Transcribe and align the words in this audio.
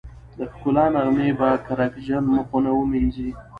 د 0.37 0.39
ښکلا 0.51 0.85
نغمې 0.95 1.29
به 1.39 1.49
کرکجن 1.65 2.23
مخونه 2.35 2.69
ومينځي 2.73 3.29